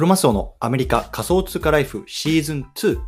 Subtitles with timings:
[0.00, 2.98] クロマスオのアメリカ仮想通貨ライフシーズン2。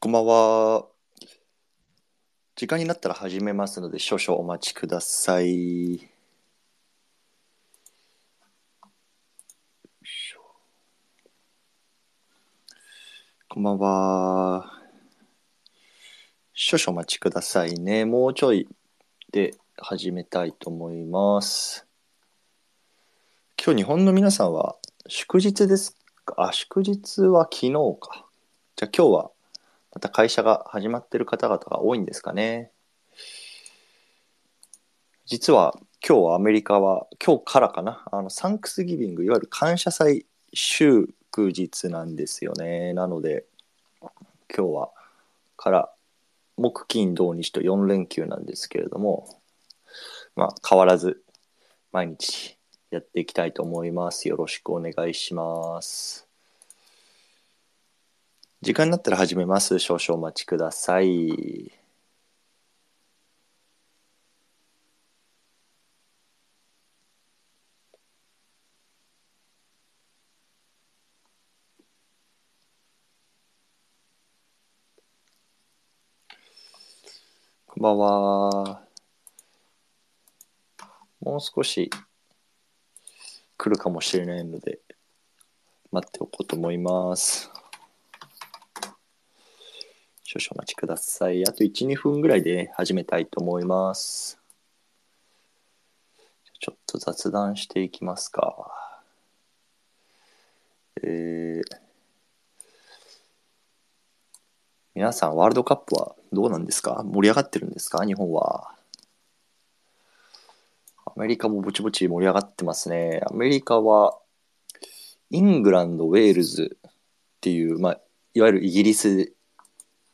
[0.00, 0.89] こんばんは。
[2.60, 6.10] 時間になったら始めますので少々お待ちください。
[13.48, 14.72] こんばんは。
[16.52, 18.04] 少々お待ちくださいね。
[18.04, 18.68] もうちょい
[19.32, 21.86] で始めたいと思います。
[23.56, 26.34] 今日日本の皆さんは祝日ですか？
[26.36, 28.26] あ、祝日は昨日か。
[28.76, 29.30] じゃあ今日は
[29.92, 32.70] また会社が始まってる方々が多いんですかね。
[35.26, 42.94] 実は今日はアメリカは今日からかなあのサンクスギビングいわゆる感謝祭祝日なんですよね。
[42.94, 43.44] なので
[44.00, 44.10] 今
[44.48, 44.90] 日は
[45.56, 45.92] から
[46.56, 49.28] 木金土日と4連休なんですけれども
[50.34, 51.22] まあ変わらず
[51.92, 52.58] 毎日
[52.90, 54.28] やっていきたいと思います。
[54.28, 56.29] よろしくお願いします。
[58.62, 59.78] 時間になったら始めます。
[59.78, 61.72] 少々お待ちください。
[77.66, 78.82] こんばんは。
[81.20, 81.88] もう少し
[83.56, 84.80] 来るかもしれないので
[85.90, 87.50] 待っておこうと思います。
[90.32, 91.42] 少々お待ちください。
[91.44, 94.38] あと1、2分ぐらいで始めたいと思います。
[96.60, 98.70] ちょっと雑談していきますか。
[101.02, 101.76] えー、
[104.94, 107.02] 皆さん、ワールドカップはどうなんですか？
[107.04, 108.06] 盛り上がってるんですか？
[108.06, 108.70] 日本は。
[111.06, 113.20] アメリカもぼちぼち盛り上がってますね。
[113.28, 114.16] アメリカは、
[115.30, 116.90] イングランド、ウェールズっ
[117.40, 118.00] ていう、まあ、
[118.34, 119.32] いわゆるイギリス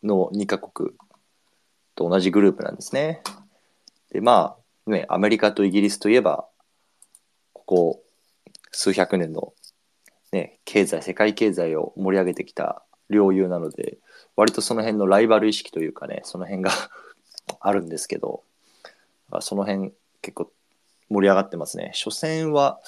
[0.03, 0.91] の2カ国
[1.95, 3.23] と同じグループなんですね。
[4.11, 6.47] で、まあ、ね、アメリカとイギリスといえば、
[7.53, 8.03] ここ
[8.71, 9.53] 数百年の、
[10.33, 13.99] ね、経済、世界経済を盛り上げてきた領有なので、
[14.37, 16.71] 割とその辺のライバル意識というかね、その辺が
[17.61, 18.45] あるんですけど、
[19.41, 19.93] その辺
[20.23, 20.53] 結構
[21.09, 21.93] 盛り上がってますね。
[21.95, 22.81] 初戦は、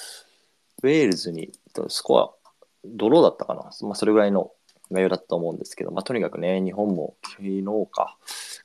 [0.83, 1.51] ウェールズに、
[1.89, 2.31] スコア、
[2.85, 3.71] ドローだったかな。
[3.81, 4.51] まあ、それぐらいの
[4.89, 8.17] 内容だと思うんですけど、まあ、とにかくね、日本も昨日か、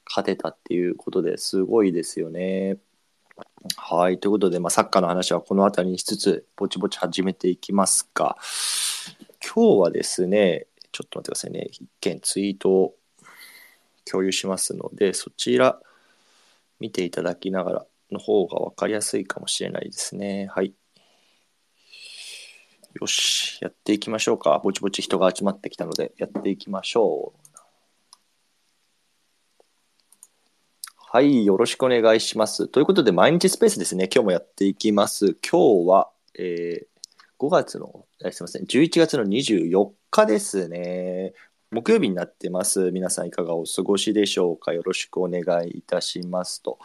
[0.06, 2.78] 勝てたっていうことですごいですよね。
[3.76, 4.20] はい。
[4.20, 8.36] ということで、まあ、サッカーの話はこの辺りにしつつ、ぼちぼち始めていきますが、
[9.44, 11.66] 今日はですね、ちょっと待ってくださいね。
[11.70, 12.94] 一件ツイートを
[14.04, 15.80] 共有しますので、そちら
[16.78, 20.46] 見ていただきながらの方が分かりやすいかもしれないですね。
[20.54, 20.74] はい。
[23.00, 24.60] よし、やっていきましょうか。
[24.62, 27.44] ぼちぼち人が集まってきたので、やっていきましょう。
[30.97, 32.69] はい、よろしくお願いします。
[32.69, 35.37] ということで、毎日スペースですね、今日もやっていきます。
[35.49, 36.87] 今日は、えー、
[37.38, 41.34] 5月の、すみません、11月の24日ですね。
[41.72, 42.93] 木曜日になってます。
[42.93, 44.72] 皆さんいかがお過ごしでしょうか。
[44.72, 46.62] よろしくお願いいたします。
[46.62, 46.78] と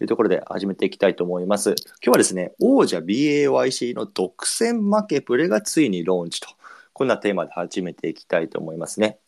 [0.00, 1.70] いうところで始めていきたいと思います。
[1.70, 6.48] 今日はですね、王者 BAYC の独占マーケプレがついにローンチと、
[6.92, 9.18] こんなテーマで始めていきたいと思いますね。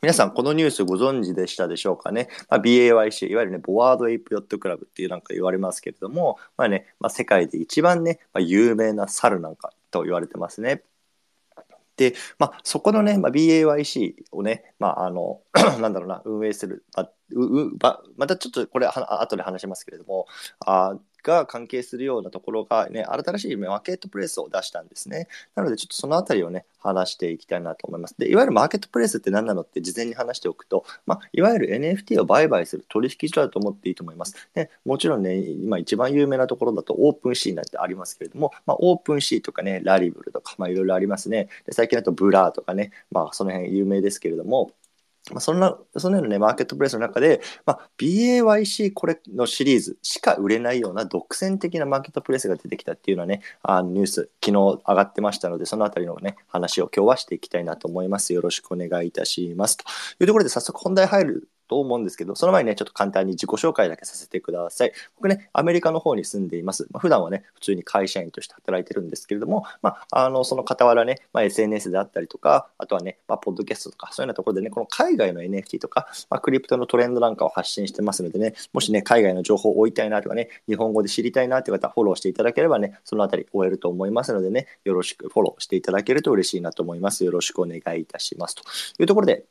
[0.00, 2.28] 皆さん、このニュースご存知でしたでしょうかね？
[2.48, 10.82] まあ、BAYC、いわゆるね、 Bored Ape Yacht Club っていうなんか言われますけれども、まあね、まあ、世界で一番ね、まあ、有名な猿なんかと言われてますね。
[11.98, 15.40] で、まあ、そこのね、まあ、BAYC をね、まあ、あの、
[15.82, 17.72] なんだろうな、運営する、まあ、うう
[18.16, 20.26] またちょっとこれは後で話しますけれども、
[20.64, 25.28] あが関係するようなところがね、新しいマーケットプレイスを出したんですね。
[25.54, 28.14] なので、ちょっとそのあたりをね、話していきたいなと思います。
[28.18, 34.34] で、いわゆるマーケットプレイスって何なのって事前に話しておくと、まあ、いわゆる NFT を売買する取引所だと思っていいと思います。
[34.54, 41.48] でもちろんね、今一番有名なところだと OpenSea なんてありますけれども、まあ、 OpenSea とかね、 Rarible とか、まあ、いろいろありますね。
[41.66, 44.72] で最近だと Blur とかね、まあ、その辺有名ですけれども、
[45.30, 58.32] まあ、そんな、そのようなね、マーケットプレイスの中で、まあ、BAYC これのシリーズしか売れないような独占的なマーケットプレイスが出てきたっていうのはね、あのニュース、昨日上がってましたので、そのあたりのね、話を今日はしていきたいなと思います。
[58.32, 59.76] よろしくお願いいたします。
[59.76, 59.84] と
[60.20, 64.92] いうところで早速本題入ると思うんですけど、その前にね、ちょっと簡単に自己紹介だけさせてください。
[65.16, 66.86] 僕ね、アメリカの方に住んでいます。
[66.90, 87.24] まあ、普段はね、普通に会社員として働いてるんですけれども、まあ、あの、その傍らね、まあ、SNS であったりとか、あとはね、まあ、ポッドキャストとか、そういうようなところでね、この海外の NFT とか、まあ、クリプトのトレンドなんかを発信してますのでね、もしね、海外の情報を追いたいなとかね、日本語で知りたいなという方、フォローしていただければね、そのあたり終えると思いますのでね、よろしくフォローしていただけると嬉しいなと思います。
[87.24, 88.54] よろしくお願いいたします。
[88.54, 88.62] と
[89.00, 89.44] いうところで、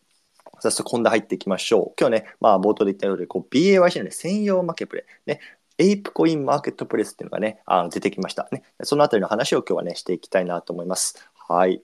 [0.60, 1.94] 早速本題入っていきましょう。
[2.00, 5.40] 今日ね、まあ冒頭で言ったように、こう BAYC の、ね、専用マーケプレイ、ね、
[5.78, 8.48] ApeCoin Marketplace っていうのがね、あの出てきました。
[8.52, 8.64] ね。
[8.84, 11.30] そのあたりの話を今日はね、していきたいなと思います。
[11.48, 11.82] はい。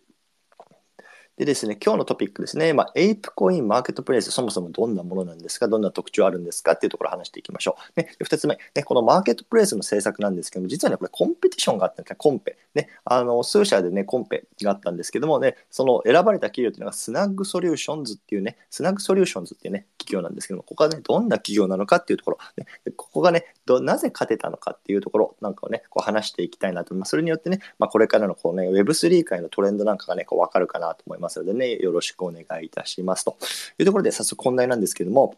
[1.35, 6.73] でですね、今日のトピックですね、まあ、 ApeCoin Marketplace、そもそもどんなものなんですか、どんな特徴あるんですか？
[6.73, 7.99] っていうところを話していきましょう。
[7.99, 12.57] ね、2つ目、ね、このマーケットプレイスの制作なんですけども、実はね、これコンペティションがあったんですね、コンペ。
[12.75, 26.93] ね、あの、数社でね、コンペがあったんですけどもね、その選ばれた企業っていうのが Snag Solutions っていうね、 Snag Solutions っていうね、企業なんですけども、ここがね、どんな企業なのかっていうところ、ね、ここがねど、なぜ勝てたのかっていうところなんかをね、こう話していきたいなと。
[26.93, 27.09] 思います。
[27.09, 31.22] それによってね、まあ、これからのこうね、Web3 界のトレンドなんかがね、こう分かるかなと思います。
[31.23, 33.25] ますのでね、よろしくお願いいたします。
[33.25, 33.37] と
[33.79, 35.35] いうところで、早速本題なんですけども、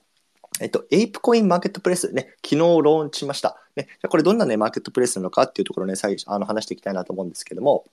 [0.62, 3.58] えっと、 ApeCoin マーケットプレイスね、昨日ローンチしました。
[3.76, 7.86] ね、これどんなね、マーケットプレイスなのかっていうところね、最初、あの、話していきたいなと思うんですけども、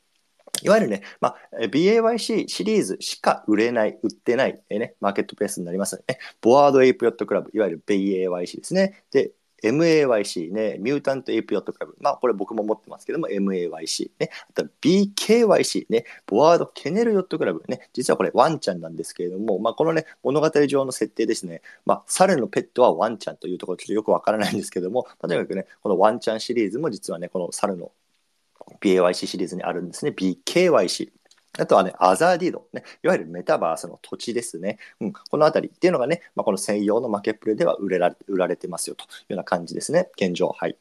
[0.62, 6.18] いわゆるね、まあ、BAYC シリーズしか売れない、売ってない、えね、マーケットプレイスになりますね。
[6.40, 9.02] Bored Ape Yacht Club、いわゆる BAYC ですね。
[9.10, 11.96] で、MAYC ね、 Mutant Ape Yacht Club。
[12.00, 14.30] まあ、これ僕も持ってますけども、MAYC ね。
[14.50, 17.88] あと BKYC ね、 Bored Kennel Yacht Club ね。
[17.92, 21.62] 実はこれワンちゃんなんですけれども、まあ、このね、物語上の設定ですね。
[21.86, 27.92] まあ、猿のペットはワンちゃんというところちょっとよくわからないんですけども、とにかくね、このワンちゃんシリーズも実はね、この猿の
[28.80, 30.12] BAYC シリーズにあるんですね。
[30.12, 31.10] BKYC。
[31.58, 34.78] あとはね、アザーディード、ね、いわゆるメタバースの土地ですね。
[35.00, 40.48] うん、このあたりっていうのがね、まあ、この専用のマーケットプレでは売れられ売られてますよというような感じですね、現状。
[40.48, 40.78] はい。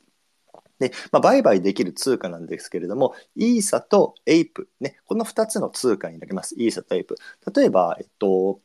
[0.79, 6.55] で、まあ、売買できる通貨なんですけれども、イーサと Ape、ね、この2つの通貨になります。
[6.57, 7.15] イーサと Ape。
[7.53, 8.61] 例えば、えっと、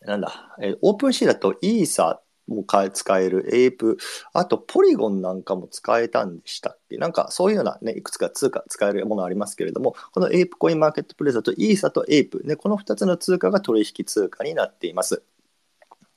[0.00, 3.96] なんだ、えー、 OpenSea だとイーサも使える、 Ape、
[4.32, 6.98] あと Polygon なんかも使えたんでしたっけ？
[6.98, 15.22] なんかそういうようなね、いくつか通貨使えるものありますけれども、この ApeCoin Marketplace だとイーサと Ape、ね、この2つの通貨が取引通貨になっています。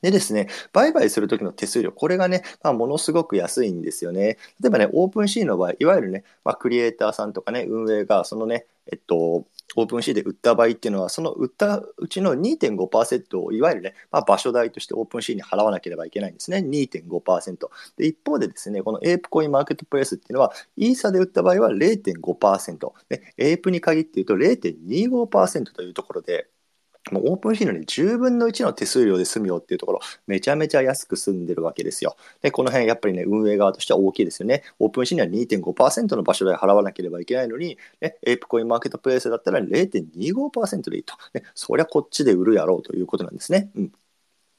[0.01, 4.38] でですね、売買するときの手数料、これがね、まあ、ものすごく安いんですよね。
[4.59, 9.45] 例えばね、 OpenSea の場合、いわゆるね、まあ、クリエイターさんとかね、運営が、そのね、えっと、
[9.75, 16.58] OpenSea で売った場合っていうのは、その売ったうちの2.5%をいわゆるね、まあ、場所代として OpenSea に払わなければいけないんですね。
[16.58, 17.58] 2.5%。
[17.98, 22.94] で、一方でですね、この ApeCoin マーケットプレイスっていうのは、イーサで売った場合は0.5%。
[23.10, 26.48] ね、 Ape に限って言うと0.25%というところで、
[27.12, 32.16] OpenSea のに10分の1の手数料で済むよっていうところ、めちゃめちゃ安く済んでるわけですよ。
[32.42, 34.64] で、この辺やっぱりね、運営側としては大きいですよね。
[34.80, 41.16] OpenSea には2.5%の場所代払わなければいけないのに、ね、 ApeCoin マーケットプレイスだったら0.25%でいいと。
[41.34, 43.70] ね、そりゃこっちで売るやろうということなんですね。
[43.76, 43.92] うん。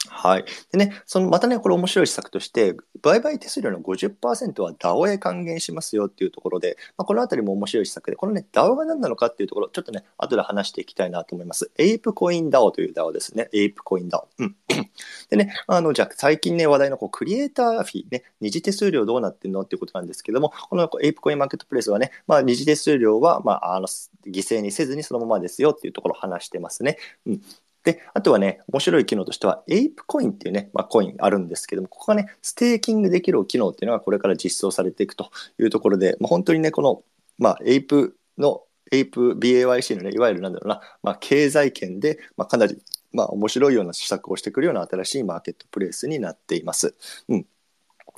[0.08, 0.44] はい。
[0.72, 11.70] でね、そのまたね、これ面白い施策として、売買手数料の50%は DAO へ還元しますよっていうところで、まあ、このあたりも面白い施策で、このね、DAO が何なのかっていうところ、ちょっとね、後で話していきたいなと思います。
[11.78, 13.48] エイプコイン DAO という DAO ですね。
[13.52, 14.24] エイプコイン DAO。
[14.38, 14.56] うん。
[15.31, 26.98] でね、あの、じゃあ最近ね、話題のこうクリエイターフィー、ね、二次手数料どうなってんのっていうことなんですけども、このエイプコインマーケットプレイスはね、まあ、二次手数料は、まあ、あの、犠牲にせずにそのままですよっていうところを話してますね。
[27.26, 27.40] うん。
[27.84, 37.03] で、あとはね、面白い機能としては、 ApeCoin っていうね、まあ、コインあるんですけども、ここがね、ステーキングできる機能っていうのがこれから実装されていくというところで、まあ、本当にね、この、
[37.38, 46.94] まあ、 Ape の、 Ape BAYC のね、いわゆるなんだろうな、まあ、経済圏で、まあ、かなり、まあ、面白いような施策をしてくるような新しいマーケットプレイスになっています。
[47.29, 47.46] うん。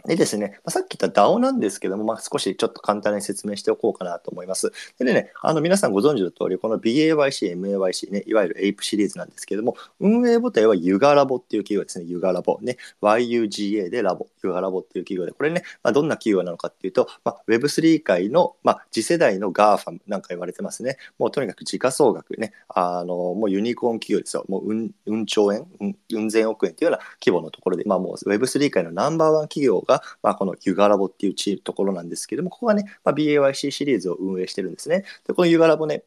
[0.07, 4.73] でですね、まあ、さっき言った DAO なんですけども、まあ、少しちょっと簡単に説明しておこうかなと思います。
[4.99, 12.59] でね、あの皆さんご存知の通り、この BAYC、MAYC ね、いわゆる APE シリーズなんですけども、運営母体はユガラボっていう企業ですね、ユガラボ。
[12.61, 20.97] ね、YUGA でラボ、ユガラボっていう企業で、これね、まあ、どんな企業なのかっていうと、まあ、Web3 界の、まあ、次世代の GAFAM なんか言われてますね。
[21.19, 24.45] もうとにかく時価総額ね、あの、もうユニコーン企業ですよ。
[24.49, 35.05] もううん、うん兆円、うん、うん千億円っていうような規模のところで、まあもう Web3 界のナンバーワン企業が、まあこのユガラボっていうチームところなんですけども、ここがね、まあ、BAYC シリーズを運営してるんですね。
[35.27, 36.05] で、このユガラボね、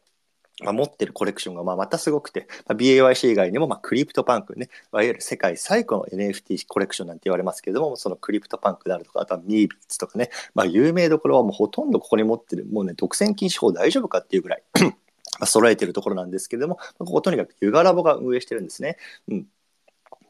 [0.62, 14.62] まあ、持ってるコレクションがまあまたすごくて、まあ、BAYC 以外にもまあ CryptoPunks ね、いわゆる世界最古の NFT コレクションなんて言われますけども、その CryptoPunks であるとか、あとは Meebits とかね、まあ、有名どころはもうほとんどここに持ってる、もうね、独占禁止法大丈夫かっていうぐらい
[15.40, 18.98] ま揃えてるところなんですけども、こことにかくユガラボが運営してるんですね。
[19.28, 19.46] うん。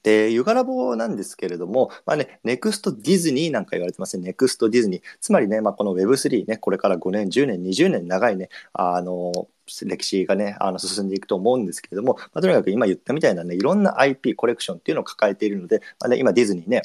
[0.02, 4.24] で、ユガラボなんですけれども、まあね、ネクストディズニーなんか言われてますね。
[4.24, 5.02] ネクストディズニー。
[5.20, 9.48] つまりね、まあ、この Web3 ね、これから5年、10年、20年長いね、あの、
[9.84, 16.82] 歴史がね、あの進んでいくと思うんですけれども、まあ、とにかく今言ったみたいなね、いろんな IP、コレクションっていうのを抱えているので、まあね、今ディズニーね、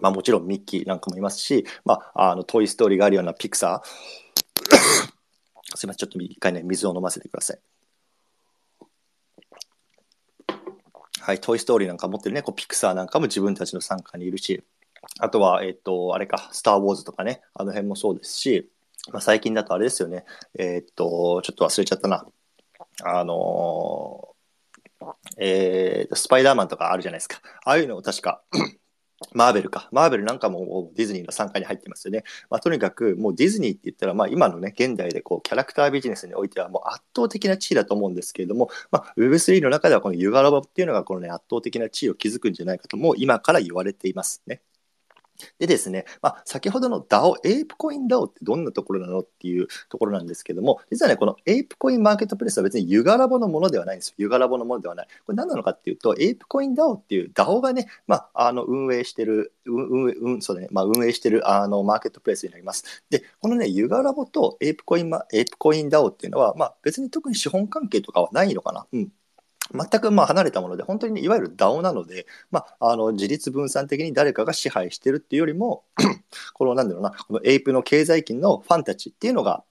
[0.00, 3.88] まあもちろんミッキーなんかもいますし、まあ、あの、トイ・ストーリーがあるようなピクサー、
[5.76, 7.73] すいません、ちょっと一回ね、水を飲ませてください。
[11.24, 14.62] はい、トイ・ストーリーなんか持ってるね、こうピクサーなんかも自分たちの傘下にいるし、
[15.20, 18.70] あとは、えっ、と、あれか、スター・ウォーズとかね、あの辺もそうですし、
[19.10, 20.26] まあ、最近だとあれですよね、
[20.58, 22.26] えっ、と、ちょっと忘れちゃったな。
[23.02, 25.06] あのー、
[25.38, 27.40] えー、スパイダーマンとかあるじゃないですか。
[27.64, 28.42] ああいうのを確か
[29.32, 29.88] マーベルか。
[29.92, 32.24] マーベルなんかもディズニーの傘下に入ってますよね。
[32.50, 44.60] まあ、とにかくもうディズニーって言ったら、まあ、今のね、現代でこうキャラクタービジネスにおいてはもう圧倒的な地位だと思うんですけれども、まあ、Web3 の中ではこのユガロボっていうのがこのね、圧倒的な地位を築くんじゃないかともう今から言われていますね。
[45.58, 54.14] でですね、まあ、先ほどの DAO、エイプコイン DAO ってどんなところなのっていうところなんですけども、実はね、このエイプコインマーケットプレスは別にユガラボのものではないんですよ。
[54.18, 55.08] ユガラボのものではない。
[55.26, 63.04] これ何なのかっていうと、エイプコイン DAO っていう DAO がね、まあ、あの運営してる、運営、うん、そうだね、まあ、運営してるあのマーケットプレスになります。
[63.10, 68.86] で、このね、ユガラボとエイプコイン、エイプコイン DAO っていうのは、まあ、別に特に資本関係とかはないのかな。
[68.92, 69.12] うん。
[69.72, 75.84] 全くまあ離れたもので、本当に、ね、いわゆる DAO なので、まあ、あの自立分散的に誰かが支配してるっていうよりも、
[76.52, 79.64] このなんだろうな、このエイプの経済圏のファンたちっていうのが、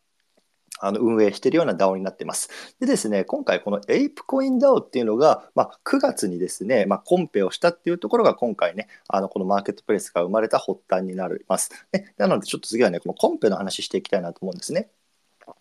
[0.80, 2.50] あの運営しているような DAO になってます。
[2.80, 11.72] でですね、今回このエイプコイン DAO っていうのが、まあ、9月にですね、まあ、コンペをしたっていうところが今回ね、あのこのマーケットプレイスが生まれた発端になります。
[11.94, 14.90] ね、なのでちょっと次はね、このコンペの話していきたいなと思うんですね。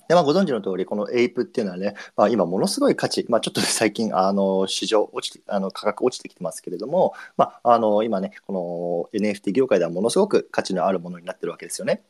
[0.08, 12.04] でまあ、ご存知の通り、このエイプっていうのはね、まあ、今ものすごい価値、まあ、ちょっと最近、あの、市場落ちて、あの、価格落ちてきてますけれども、まあ、あの、今ね、この NFT 業界ではものすごく価値のあるものになってるわけですよね。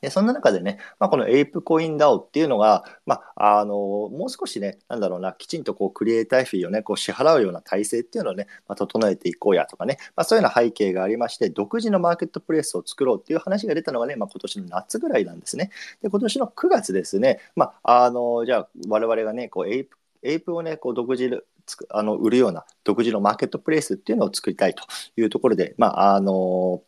[0.00, 15.70] でそんな中でね、まあ、このエイプコイン DAO っていうのが、まあ、あのもう少しね、なんだろうな、きちんとこうクリエイターフィーをね、こう支払うような体制っていうのをね、まあ、整えていこうやとかね、まあ、そういうような背景がありまして、独自のマーケットプレイスを作ろうっていう話が出たのがね、まあ、今年の夏ぐらいなんですね。
[16.02, 21.44] で、今年の9月ですね、まあ、あのじゃあ我々がね、こうエイプエイプをね、こう独自
[21.88, 24.82] あの売るような独自のマーケットプレイスっていうのを作りたいと
[25.16, 26.82] いうところで、まあ、あの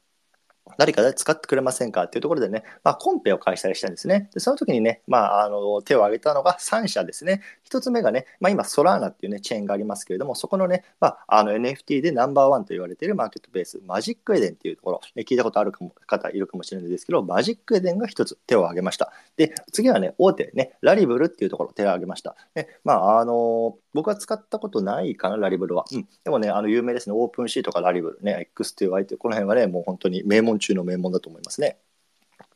[0.78, 4.30] 誰か使ってくれませんかっていうところでね、まあ、コンペを開催したんですね。
[4.34, 7.42] で、その時にね、まあ、あの、手を挙げたのが3社ですね。
[7.70, 19.12] 1つ目がね、まあ、今、ソラーナっていうね、チェーンがありますけれども、そこのね、まあ、あの NFT でナンバーワンと言われているマーケットベース、マジックエデンっていうところ、ね、聞いたことある方いるかもしれないですけど、マジックエデンが1つ手を挙げました。
[19.36, 22.36] で、次はね、大手ね、ラリブルっていうところ、手を挙げました。
[22.54, 25.84] ね、まあ、あの僕は使ったことないかな、ラリブルは。
[25.92, 26.08] うん。
[26.24, 27.14] でもね、あの、有名ですね。
[27.16, 31.78] オープンシーとかラリブルね、X2Y ってこの辺はね、もう本当に名門中の名門だと思いますね。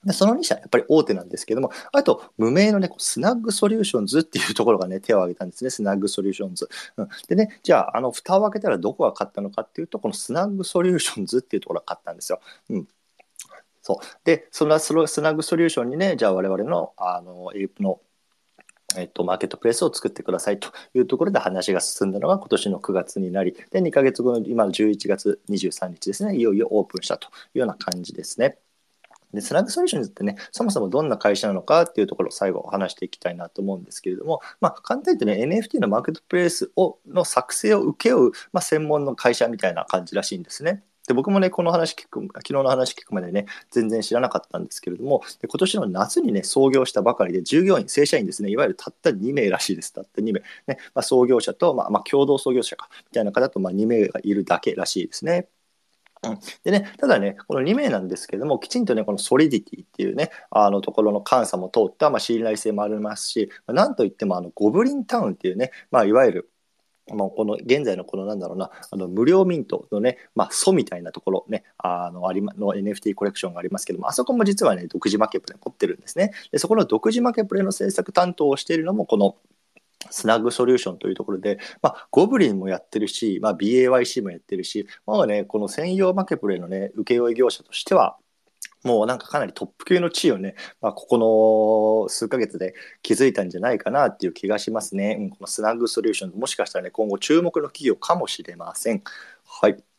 [0.05, 6.69] でその2社、やっぱり大手なんですけども、あと、無名のね、スナッグソリューションズっていうところがね、手を挙げたんですね、スナッグソリューションズ。
[6.97, 12.41] うん、でね、じゃあ、あの、蓋を開けたらどこが勝ったのかっていうと、このスナッグソリューションズっていうところが勝ったんですよ。
[12.71, 12.89] うん。
[13.83, 13.97] そう。
[14.25, 18.01] で、そのスナッグソリューションにね、じゃあ我々の、あの、 Ape の
[18.97, 28.59] えっと、マーケットプレイスを作ってくださいというところで話が進んだのが今年の9月になり、で、2ヶ月後の今の11月23日ですね、いよいよオープンしたというような感じですね。
[29.35, 40.85] で、スラグソリューションズってね、そもそもどんな会社なのかっていうところを最後お話していきたいなと思うんですけれども、まあ、簡単に言うとね、NFT のマーケットプレイスをの作成を請け負う、まあ、専門の会社みたいな感じらしいんですね。
[41.07, 50.41] で僕もね、この話聞く、昨日の話聞くまでね、全然知らなかったんですけれども、で今年の夏にね、創業したばかりで、従業員、正社員ですね、いわゆるたった2名らしいです、たった2名。
[50.67, 55.49] ねまあ、創業者と、まあ、まあ、共同創業者か、みたいな方と、ま、2名がいるだけらしいですね。
[56.65, 66.51] でね、ただね、この2名なんですけども、きちんとね、このソリディティっていうね、あのところの監査も通った、まあ、信頼性もありますし、なんといっても、あのゴブリンタウンっていうね、まあ、いわゆる
[67.09, 76.33] もうこの現在のこのなんだろうな、あの無料ミントのね、まあ、ソみたいなところね、あの、ありま、の NFT コレクションがありますけども、あそこも実はね、独自マーケプレ持ってるんですね。
[76.51, 79.37] で、そこの独自マーケプレの制作担当をしているのも、この
[80.11, 88.17] スナッグソリューションというところで、まあ、ゴブリンもやってるし、まあ、BAYC もやってるし、まあね、この専用マーケプレのね、請負業者としては、
[88.87, 95.17] もうなんかかなりトップ級の地位をね、まあ、ここの数ヶ月で築いたんじゃないかなっていう気がしますね。
[95.21, 99.03] うん、このスナッグソリューション、もしかしたらね、今後注目の企業かもしれません。
[99.45, 99.96] はい。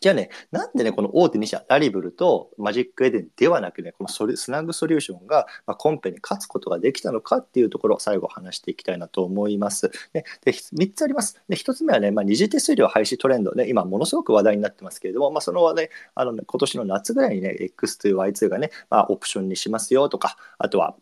[0.00, 9.90] じゃあね、なんでね、この大手2社、ラリブルとマジックエデンではなくね、このソリスナグソリューションが、まあ、コンペに勝つことができたのかっていうところを最後話していきたいなと思います。
[10.14, 11.42] で、で3つあります。
[11.50, 20.96] で、1つ目はね、まあ、二次手数料廃止トレンドね、今ものすごく話題になってますけれども、まあ、その話題、あの、ね、今年の夏ぐらいにね、X2、Y2 がね、まあ、オプションにしますよとか、あとは、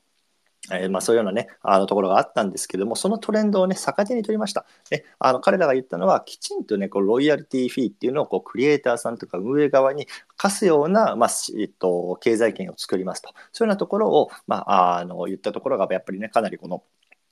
[0.70, 4.66] えー、まあ、そういうようなね、あのところがあったんですけども、そのトレンドをね、逆手に取りました。
[4.90, 13.28] であの彼らが言ったのは、きちんとね、こうロイヤリティフィーっていうのをこうクリエイターさんとか運営側に課すような、まあえっと、経済圏を作りますと。
[13.52, 16.82] そういうようなところを、まあ、あの言ったところが、やっぱりね、かなりこの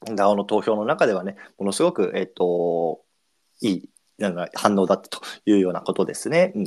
[0.06, 3.02] DAO の投票の中ではね、ものすごく、えっと、
[3.60, 3.90] いい
[4.54, 6.52] 反応だったというようなことですね。
[6.54, 6.66] うん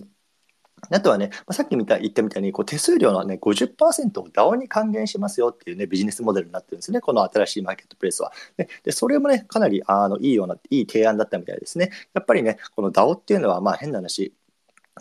[0.89, 8.31] あとはね、ま、さっき見た言ったみたいにこう手数料の、ね、50%を DAO に還元しますよっていう、ね、ビジネスモデルになってるんですね、この新しいマーケットプレイスは。
[8.57, 11.91] ででそれもね、かなりあのいいような、いい提案だったみたいですね。
[12.13, 14.33] やっぱりね、この DAO っていうのは、まあ変な話、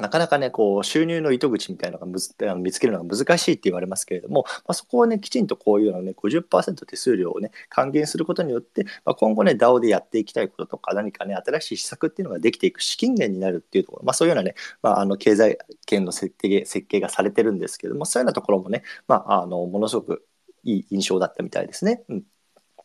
[0.00, 20.26] なかなかね、こう、収入の糸口みたいなのがむず見つけるのが難しいって言われますけれども、まあ、そこをね、きちんとこういうのね、50%手数料をね、還元することによって、まあ、今後ね、DAO でやっていきたいこととか、何かね、新しい施策っていうのができていく資金源になるっていうところ、まあ、そういうようなね、まあ、あの、経済圏の設定、設計がされてるんですけども、そういうようなところもね、まあ、あの、ものすごく
[20.64, 22.05] いい印象だったみたいですね。
[22.09, 22.25] うん。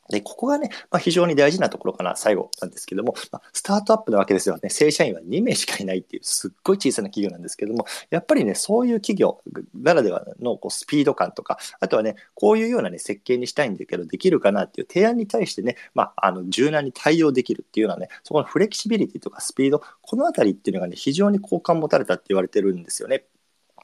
[0.10, 4.70] で、ここがね、まあ、非常に大事なところかな、最後なんですけども、まあ、スタートアップなわけですよね。
[4.70, 9.42] 正社員は2名しかいないっていう、すっごい小さな企業なんですけども、やっぱりね、そういう企業
[9.74, 23.26] ならではのこうスピード感とか、あとはね、こういうようなね、設計にしたいんだけど、できるかなっていう提案に対してね、まあ、あの、柔軟に対応できるっていうようなね、そこのフレキシビリティとかスピード、このあたりっていうのがね、非常に好感持たれたって言われてるんですよね。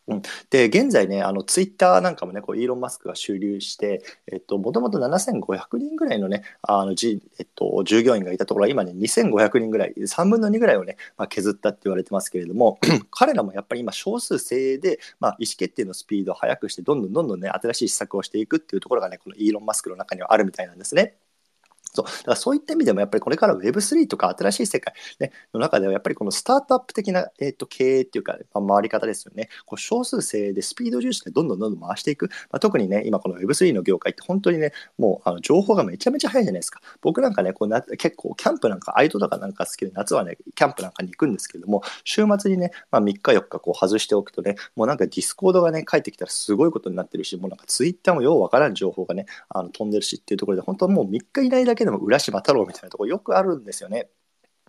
[0.07, 12.79] うん、で、現在ね、あの、ツイッターなんかもね、こう、イーロン・マスクが終了して、えっと、もともと7500人ぐらいのね、あの、じ、えっと、従業員がいたところは、今ね、2500人ぐらい、3分の2ぐらいをね、まあ、削ったって言われてますけれども、
[13.11, 21.17] 彼らもやっぱり今、少数精鋭で、まあ、意思決定のスピードを速くして、どんどんどんどんね、新しい施策をしていくっていうところがね、このイーロン・マスクの中にはあるみたいなんですね。
[21.91, 29.49] そうだからそういった意味でもやっぱりこれから Web3 とか新しい世界、ね、の中ではやっぱりこのスタートアップ的な、えー、と経営っていうか、まあ、回り方ですよね。
[29.65, 32.27] こう少数制でスピード重視でどんどんどんどん回していく。
[32.51, 36.81] まあ、特にね、今この Web3 の業界って本当にね、もうあの情報がめちゃめちゃ早いじゃないですか。
[37.01, 54.09] 僕なんかね、こうな結構キャンプなんか、アウトドアとかなんか好きで夏はね、キャンプなんかに行くんですけれども、週末にね、まあ、3日4日こう外しておくとね、もうなんか Discord がね、帰ってきたらすごいことになってるし、もうなんか Twitter もようわからん情報がね、あの飛んでるしっていうところで、本当もう3日いないだけでも浦島太郎みたいなとこよくあるんですよね。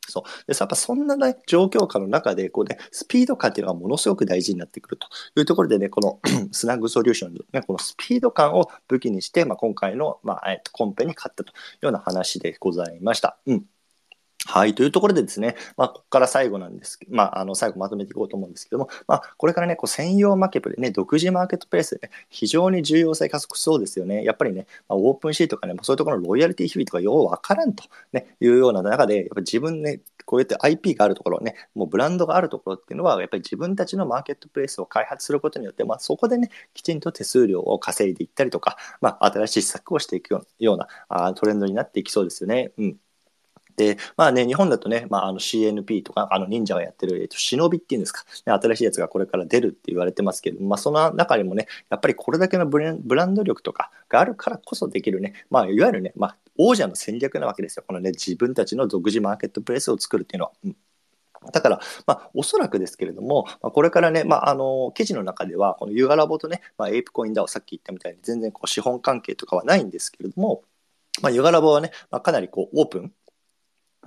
[0.09, 6.20] そうでやっぱそんな、ね、状況下の中でこう、ね、スピード感っていうのがものすごく大事になってくるというところでね、この
[6.53, 13.38] スナッグソリューションの、ね、このスピード感を武器にして、まあ、今回の、まあ、コンペに勝ったというような話でございました。
[13.46, 13.64] うん
[14.46, 14.74] はい。
[14.74, 24.24] というところでですね、まあ、ここから最後なんです、まあ、あの、最後まとめていこうと思うんですけども、まあ、これからね、こう専用マーケットでね、独自マーケットプレイスでね、非常に重要性加速しそうですよね。
[24.24, 42.72] やっぱりね、まあ、オープンシーとかね、そういうところのロイヤリティフィーとかようわからんと、ね、いうような中で、やっぱ自分ね、こうやって IP があるところね、もうブランドがあるところっていうのは、やっぱり自分たちのマーケットプレイスを開発することによって、まあ、そこでね、きちんと手数料を稼いでいったりとか、まあ、新しい施策をしていくようなあトレンドになっていきそうですよね。
[42.79, 42.96] うん。
[43.76, 57.85] で、まあね、日本だとね、まあ、あの CNP とか、あの忍者がやってる、えっと、忍びっていうんですか、ね、新しいやつがこれから出るって言われてますけど、まあ、その中にもね、やっぱりこれだけのブランド力とかがあるからこそできるね、まあ、いわゆるね、まあ、王者の戦略なわけですよ。
[57.87, 60.52] このね、自分たちの独自マーケットプレイスを作るっていうのは。
[60.64, 60.76] うん
[61.52, 70.64] だから、まあ、おそらくですけれども、まあ、これからね、まあ、あの、記事の中では、このユガラボとね、まあ、 ApeCoin DAO さっき言ったみたいに、全然こう資本関係とかはないんですけれども、
[71.22, 73.12] まあ、ユガラボはね、まあ、かなりこうオープン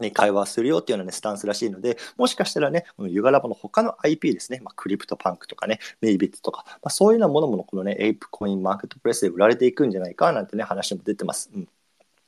[0.04, 11.50] に会話するよっていうような、ね、スタンスらしいので、もしかしたらね、このユガラボの他の IP ですね、まあ、 CryptoPunks とかね、 Meebits とか、まあ、そういうようなものもこのね、 ApeCoin マーケットプレイスで売られていくんじゃないかなんてね、話も出てます。
[11.54, 11.68] うん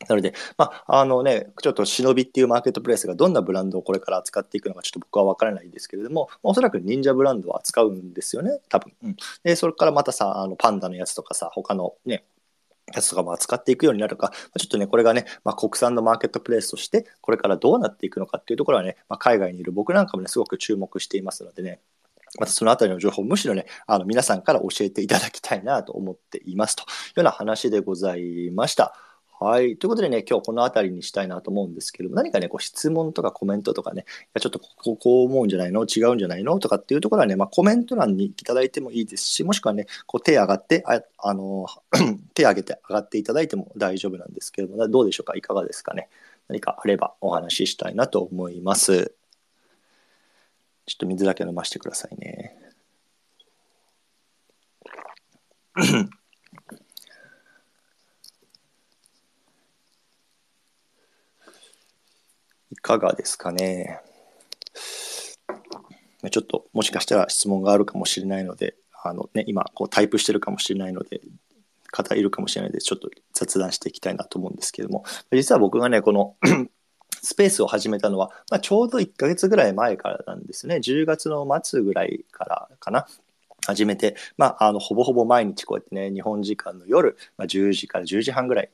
[0.08, 8.94] なので、まあ、あのね、ちょっと忍びっていうマーケットプレイスがどんなブランドをこれから扱っていくのかちょっと僕は分からないんですけれども、おそらく忍者ブランドを扱うんですよね、多分。
[9.04, 12.26] うん、で、それからまたさ、あのパンダのやつとかさ、他のね、
[12.94, 21.80] やつとかも扱っていくようになるか、ちょっとね、これがね、まあ、国産のマーケットプレイスとして、これからどうなっていくのかっていうところはね、まあ、海外にいる僕なんかもね、すごく注目していますのでね、
[22.40, 28.96] またそのあたりの情報むしろね、あの皆さんから教えていただきたいなと思っていますというような話でございました。
[29.38, 29.76] はい。
[29.76, 34.06] ということでね、今日この辺りにしたいなと思うんですけども、何かね、こう質問とかコメントとかね、
[34.40, 35.84] ちょっとこここう思うんじゃないの？
[35.84, 36.58] 違うんじゃないの？
[36.60, 41.68] とかっていうところはね、まあ、コメント欄にいただいてもいいですし、もしくはね、こう手上がって、あ、あの、
[42.34, 45.36] 手上げて上がっていただいても大丈夫なんですけども、どうでしょうか？
[45.36, 46.08] いかがですかね？
[46.48, 49.12] 何かあればお話ししたいなと思います。
[50.86, 52.56] ちょっと水だけ飲ませてくださいね。
[62.86, 64.00] かがですかね。
[66.30, 71.22] ちょっともしかしたら質問があるかもしれないので、あのね、今こうタイプしてるかもしれないので、
[71.92, 76.36] 方いるかもしれないので、ちょっと雑談していきたいなと思うんですけども、実は僕がね、この
[77.24, 80.76] スペースを始めたのは、まあ、ちょうど1ヶ月ぐらい前からなんですね。
[80.76, 83.08] 10月の末ぐらいからかな。
[83.66, 88.70] 始めて、まあ、あの、ほぼほぼ毎日こうやってね、日本時間の夜、まあ、10時から10時半ぐらい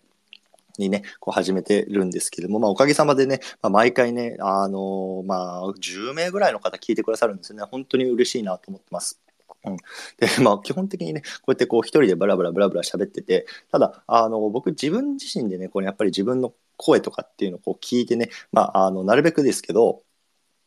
[0.77, 7.65] にね、こう始めてるんですけども、まあ、おかげさまでね、まあ、毎回ね、あのー、まあ、10名ぐらいの方聞いてくださるんですよね。
[7.69, 9.19] 本当に嬉しいなと思ってます。
[9.63, 20.01] うん、で、まあ、基本的にね、こうやってこう、一人でブラブラブラブラ喋ってて、ただ、あの、僕自分自身でね、これやっぱり自分の声とかっていうのをこう聞いてね、まあ、あの、なるべくですけど、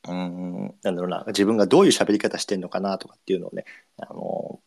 [0.06, 3.64] うん、なんだろうな、自分がどういう喋り方してんのかなとかっていうのをね、
[3.98, 4.60] あの、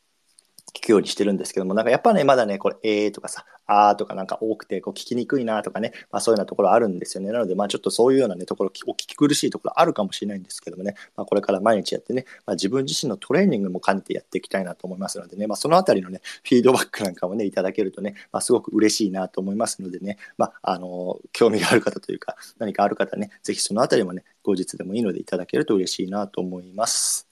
[0.78, 7.32] 聞くようにしてるんですけども、なんかやっぱね、まだね、これ、えーとかさ、あーとかなんか多くて、こう聞きにくいなとかね、まあそういうようなところあるんですよね。
[7.32, 27.27] なので、まあちょっとそういうようなね、ところ、お聞き苦しいところあるかもしれないんですけどもね、まあこれから毎日やってね、まあ自分自身のトレーニングも兼ねてやっていきたいなと思いますのでね、まあそのあたりのね、フィードバックなんかもね、いただけるとね、まあすごく嬉しいなと思いますのでね、まああの、興味がある方というか、何かある方ね、ぜひそのあたりもね、後日でもいいのでいただけると嬉しいなと思います。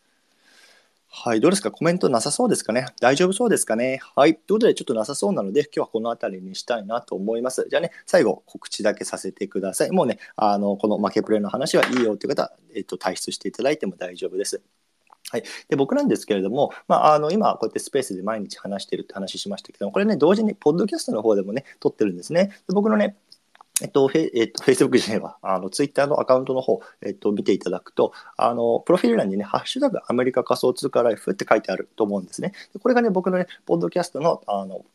[1.17, 1.71] はい、どうですか？
[1.71, 2.87] コメントなさそうですかね？
[2.99, 4.01] 大丈夫そうですかね？
[4.17, 4.35] はい。
[4.35, 7.65] ということで、ちょっとなさそうなので、今日はこの辺りにしたいなと思います。
[7.69, 9.91] じゃあね、最後、告知だけさせてください。
[9.91, 14.61] もうね、あの、この負けプレイの話はいいよという方、えっと、退出していただいても大丈夫です。
[15.31, 22.49] はい、で僕なんですけれども、まあ、あの今、こうやってスペースで毎日話してるって話しましたけども、これね、同時にポッドキャストの方でもね、撮ってるんですね。
[22.67, 23.17] で僕のね、
[23.81, 32.53] えっと、フェえっと、Facebook じゃないわ、あの、Twitter のアカウントの方、えっと、見ていただくと、あの、プロフィール欄にね、ハッシュタグアメリカ仮想通貨ライフって書いてあると思うんですね。
[32.81, 34.85] これがね、僕のね、ポッドキャストの、あの、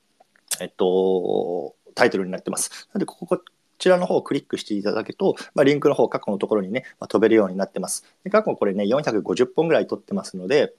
[0.61, 2.89] えっと、タイトルになってます。
[2.89, 3.43] なので、ここ、こ
[3.79, 8.05] ちらの方をクリックしていただくと、まあ、リンクの方、過去のところにね、まあ、飛べるようになってます。
[8.25, 10.75] で過去これね、450本ぐらい取ってますので、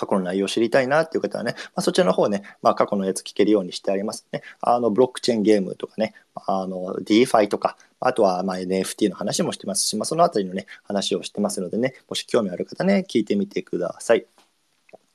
[0.00, 4.42] 過去の内容を知りたいなっていう方はね、まあ、そちらの方ね、まあ、過去のやつ聞けるようにしてありますね。
[4.62, 14.24] あの、ブロックチェーンゲームとかね、あの、DeFi とか、あとはま NFT の話もしてますし、まあ、そのあたりのね、話をしてますのでね、もし興味ある方ね、聞いてみてください。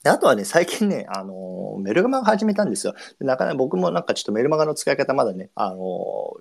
[0.05, 2.93] であとはね、最近ね、あのメルマガ始めたんですよ。
[3.19, 5.77] なかなか僕もなんかちょっとメルマガの使い方まだね、あの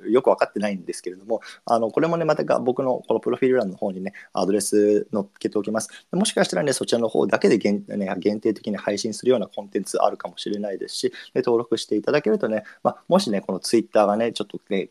[0.07, 5.89] よく分かってないんですけれども、あのこれもね、また僕のこのプロフィール欄の方にね、アドレス載っけておきます。
[6.13, 14.91] もしかしたらね、そちらの方だけで限,、ね、限定的に配信するようなコンテンツあるかもしれないですし、登録していただけるとね、まあ、もしね、このツイッターがね、ちょっとね、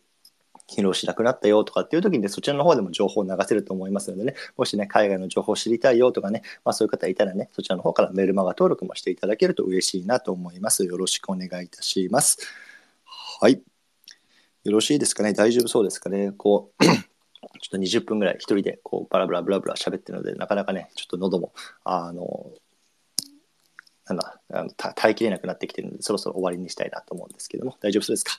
[0.73, 10.83] 機能しなくなったよとかっていう時にね、そちらの方でも情報を流せると思いますのでね、もしね、海外の情報を知りたいよとかね、まあそういう方いたらね、そちらの方からメルマガ登録もしていただけると嬉しいなと思います。
[10.85, 12.37] よろしくお願いいたします。
[13.39, 13.61] はい。
[14.63, 15.33] よろしいですかね？
[15.33, 16.31] 大丈夫そうですかね？
[16.31, 22.51] こう ちょっと20分ぐらい一人でこうバラブラブラブラ喋ってるので、なかなかね、ちょっと喉も、あの、
[24.05, 28.33] なんだ、あの耐えきれなくなってきてるので、そろそろ終わりにしたいなと思うんですけども、大丈夫そうですか？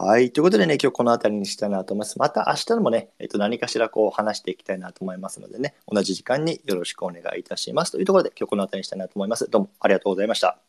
[0.00, 0.30] はい。
[0.30, 2.20] ということでね、今日この辺りにしたいなと思います。
[2.20, 7.90] また明日もね、えっと、何かしらこう話していきたいなと思いますのでね、同じ時間によろしくお願いいたします。
[7.90, 9.50] というところで今日この辺りにしたいなと思います。
[9.50, 10.67] どうもありがとうございました。